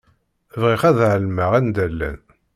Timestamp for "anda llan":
1.57-2.19